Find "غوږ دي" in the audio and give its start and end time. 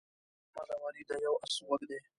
1.65-1.99